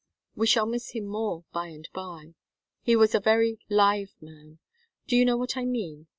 [0.35, 2.33] "We shall miss him more, by and by.
[2.81, 4.57] He was a very live man.
[5.05, 6.07] Do you know what I mean?